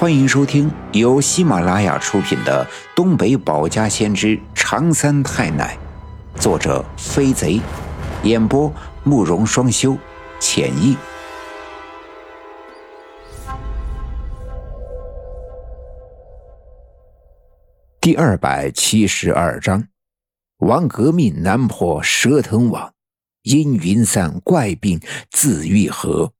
[0.00, 5.76] 欢迎收听由喜马拉雅出品的《东北保家先知长三太奶》，
[6.40, 7.60] 作者飞贼，
[8.22, 8.72] 演播
[9.04, 9.94] 慕容双修，
[10.40, 10.96] 浅意。
[18.00, 19.86] 第二百七十二章：
[20.60, 22.94] 王革命难破蛇藤网，
[23.42, 24.98] 阴云散，怪病
[25.30, 26.32] 自愈合。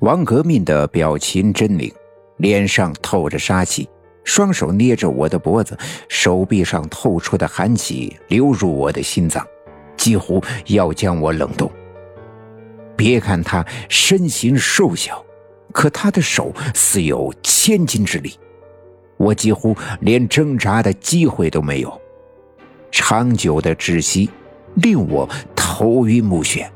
[0.00, 1.94] 王革命的表情狰狞。
[2.38, 3.88] 脸上透着杀气，
[4.24, 5.76] 双手捏着我的脖子，
[6.08, 9.46] 手臂上透出的寒气流入我的心脏，
[9.96, 11.70] 几乎要将我冷冻。
[12.96, 15.24] 别看他身形瘦小，
[15.72, 18.34] 可他的手似有千斤之力，
[19.16, 22.00] 我几乎连挣扎的机会都没有。
[22.90, 24.30] 长久的窒息
[24.76, 26.66] 令我头晕目眩，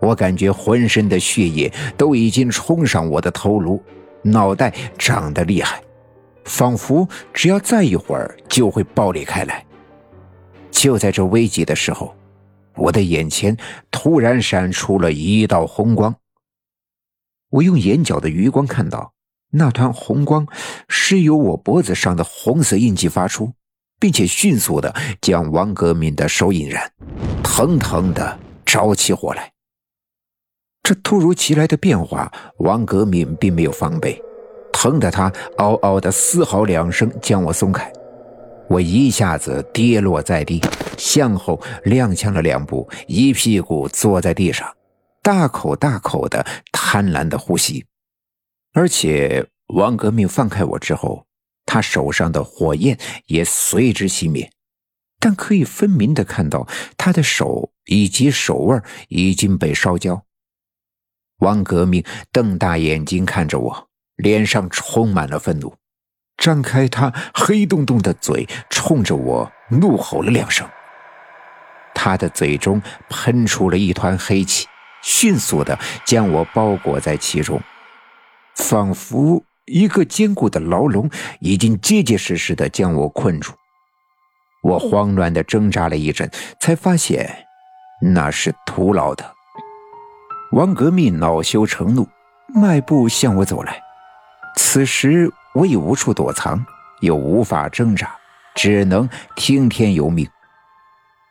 [0.00, 3.80] 我感觉浑身的血液都已经冲上我的头颅。
[4.30, 5.82] 脑袋长得厉害，
[6.44, 9.64] 仿佛只要再一会儿就会爆裂开来。
[10.70, 12.14] 就在这危急的时候，
[12.74, 13.56] 我的眼前
[13.90, 16.14] 突然闪出了一道红光。
[17.50, 19.12] 我用眼角的余光看到，
[19.52, 20.46] 那团红光
[20.88, 23.52] 是由我脖子上的红色印记发出，
[23.98, 26.92] 并且迅速的将王革命的手引燃，
[27.42, 29.50] 腾腾的着起火来。
[30.86, 34.22] 这突如其来的变化，王革命并没有防备，
[34.72, 37.92] 疼得他嗷嗷的嘶嚎两声，将我松开。
[38.68, 40.62] 我一下子跌落在地，
[40.96, 44.72] 向后踉跄了两步，一屁股坐在地上，
[45.24, 47.84] 大口大口的贪婪的呼吸。
[48.72, 51.26] 而且王革命放开我之后，
[51.64, 54.48] 他手上的火焰也随之熄灭，
[55.18, 60.22] 但可以分明的看到他的手以及手腕已经被烧焦。
[61.38, 65.74] 王革命瞪大眼睛看着我，脸上充满了愤怒，
[66.36, 70.66] 张开他黑洞洞的嘴，冲着我怒吼了两声。
[71.94, 74.66] 他的嘴中喷出了一团黑气，
[75.02, 77.60] 迅速的将我包裹在其中，
[78.54, 83.52] 仿佛一个坚固的牢笼已经结结实实的将我困住。
[84.62, 86.30] 我慌乱的挣扎了一阵，
[86.60, 87.46] 才发现
[88.00, 89.35] 那是徒劳的。
[90.52, 92.08] 王革命恼羞成怒，
[92.54, 93.82] 迈步向我走来。
[94.54, 96.64] 此时我已无处躲藏，
[97.00, 98.14] 又无法挣扎，
[98.54, 100.26] 只能听天由命。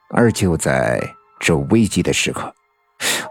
[0.10, 1.02] 而就在
[1.40, 2.54] 这危急的时刻，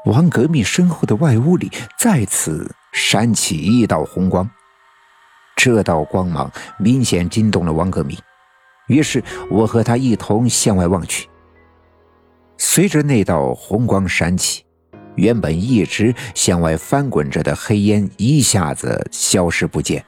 [0.07, 4.49] 王革命身后的外屋里再次闪起一道红光。
[5.55, 8.19] 这道光芒明显惊动了王革命，
[8.89, 11.29] 于是我和他一同向外望去。
[12.57, 14.64] 随着那道红光闪起。
[15.17, 20.05] 原本一直向外翻滚着的黑烟一下子消失不见，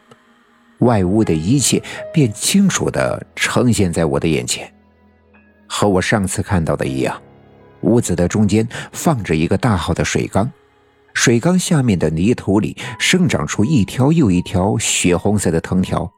[0.81, 4.73] 外屋的一切便清楚地呈现在我的眼前。
[5.69, 7.21] 和我上次看到的一样，
[7.83, 10.51] 屋子的中间放着一个大号的水缸，
[11.15, 16.11] 水缸下面的泥土里生长出一条又一条血红色的藤条，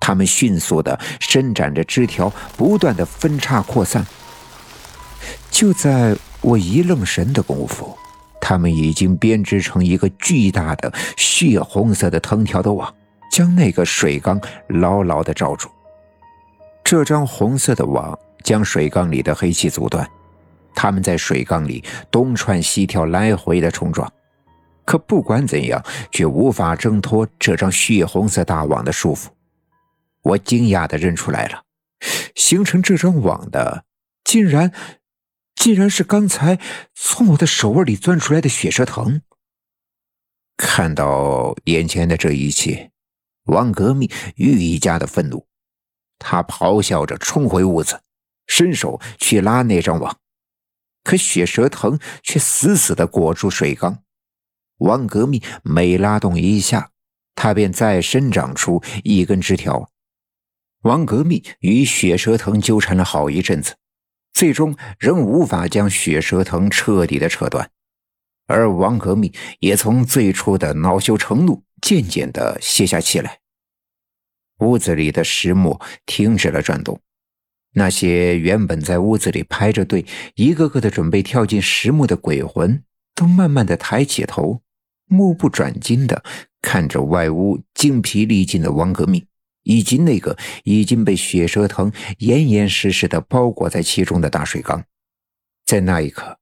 [0.00, 4.06] 它们迅速地伸展着枝条，不断地分叉扩散。
[5.50, 7.96] 就在我一愣神的功夫。
[8.48, 12.94] 他们已经编织成一个巨大的血红色的藤条的网，
[13.30, 15.68] 将那个水缸牢牢地罩住。
[16.82, 20.08] 这张红色的网将水缸里的黑气阻断，
[20.74, 24.10] 他们在水缸里东窜西跳，来回的冲撞，
[24.86, 29.26] 可不管怎样，却无法挣脱这张血红色大网的束缚。
[30.22, 31.64] 我惊讶地认出来了，
[32.34, 33.84] 形成这张网的，
[34.24, 34.72] 竟然……
[35.58, 36.58] 竟然是刚才
[36.94, 39.20] 从我的手腕里钻出来的血蛇藤。
[40.56, 42.92] 看到眼前的这一切，
[43.44, 45.46] 王革命愈加的愤怒，
[46.18, 48.00] 他咆哮着冲回屋子，
[48.46, 50.18] 伸手去拉那张网，
[51.02, 54.02] 可血蛇藤却死死的裹住水缸。
[54.78, 56.92] 王革命每拉动一下，
[57.34, 59.90] 他便再生长出一根枝条。
[60.82, 63.76] 王革命与血蛇藤纠缠了好一阵子。
[64.38, 67.72] 最终仍无法将血蛇藤彻底的扯断，
[68.46, 73.40] 而王革命也从最初的恼羞成怒，渐渐的歇下气来。
[74.60, 77.00] 屋子里的石磨停止了转动，
[77.72, 80.06] 那些原本在屋子里排着队，
[80.36, 82.84] 一个个的准备跳进石磨的鬼魂，
[83.16, 84.62] 都慢慢的抬起头，
[85.06, 86.22] 目不转睛的
[86.62, 89.26] 看着外屋精疲力尽的王革命。
[89.68, 90.34] 以及那个
[90.64, 94.82] 已经被血蛇藤严严实实的包裹在其中的大水缸，
[95.66, 96.38] 在那一刻，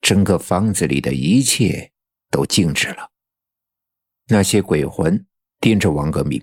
[0.00, 1.92] 整个房子里的一切
[2.32, 3.12] 都静止了。
[4.26, 5.24] 那些鬼魂
[5.60, 6.42] 盯着王革命。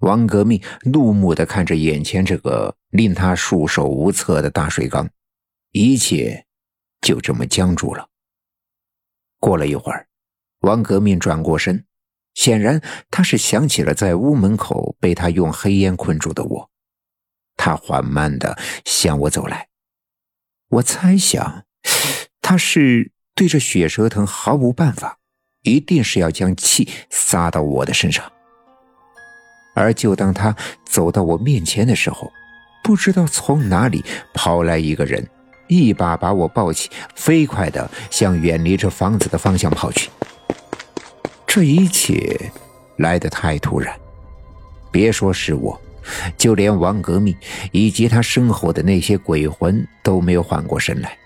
[0.00, 5.08] 王革命怒目的看着眼前这个令他束手无策的大水缸，
[5.72, 6.44] 一切
[7.00, 8.06] 就这么僵住了。
[9.38, 10.08] 过了一会儿，
[10.60, 11.86] 王革命转过身，
[12.38, 12.80] 显然
[13.10, 16.70] 他是想起了在屋门口被他用黑烟困住的我。
[17.56, 19.66] 他缓慢的向我走来，
[20.68, 21.64] 我猜想
[22.40, 25.18] 他是对着血蛇藤毫无办法，
[25.64, 28.30] 一定是要将气撒到我的身上。
[29.74, 30.54] 而就当他
[30.86, 32.30] 走到我面前的时候，
[32.84, 35.28] 不知道从哪里跑来一个人，
[35.66, 40.08] 一把把我抱起，飞快地向远离这房子的方向跑去。
[41.48, 42.38] 这一切
[42.98, 43.98] 来得太突然，
[44.92, 45.80] 别说是我，
[46.36, 47.34] 就连王革命
[47.72, 51.16] 以及他身后的那些鬼魂都没有缓过神来。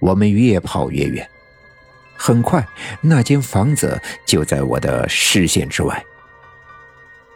[0.00, 1.26] 我们越跑越远，
[2.16, 2.66] 很快
[3.00, 6.04] 那间房子就在我的视线之外。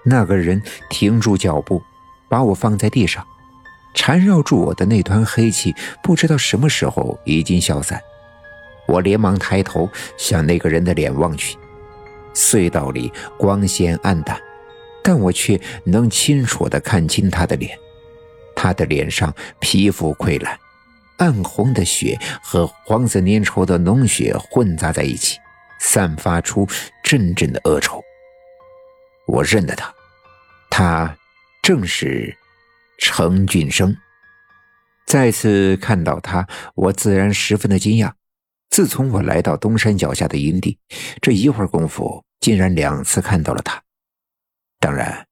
[0.04, 0.60] 那个人
[0.90, 1.80] 停住脚步，
[2.28, 3.24] 把我放在地上，
[3.94, 5.72] 缠绕住我的那团黑气，
[6.02, 8.00] 不知道什么时候已经消散。
[8.88, 11.56] 我连忙抬头向那个人的脸望去，
[12.34, 14.40] 隧道里光线暗淡，
[15.02, 17.78] 但我却能清楚地看清他的脸。
[18.54, 20.58] 他的脸上皮肤溃烂，
[21.18, 25.38] 暗红的血和黄色粘稠的脓血混杂在一起，
[25.80, 26.68] 散发出
[27.02, 28.00] 阵阵的恶臭。
[29.26, 29.92] 我认得他，
[30.70, 31.16] 他
[31.62, 32.36] 正是
[32.98, 33.96] 程俊生。
[35.06, 38.12] 再次看到他，我自然十分的惊讶。
[38.72, 40.78] 自从我来到东山脚下的营地，
[41.20, 43.82] 这一会儿功夫，竟然两次看到了他。
[44.80, 45.26] 当然，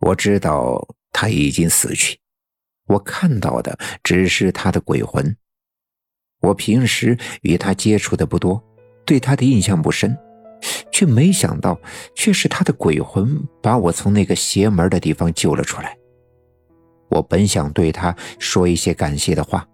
[0.00, 0.82] 我知道
[1.12, 2.18] 他已经死去，
[2.86, 5.36] 我看到的只是他的鬼魂。
[6.40, 8.64] 我平时与他接触的不多，
[9.04, 10.18] 对他的印象不深。
[10.90, 11.78] 却没想到，
[12.14, 15.94] 却是他的鬼魂把我从那个邪门的地方救了出来。
[17.10, 19.68] 我本想对他说一些感谢的话，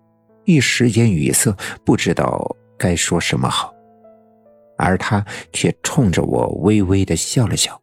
[0.46, 3.75] 一时间语塞，不知道该说什么好。
[4.78, 7.78] 而他却冲着我微微的笑了笑。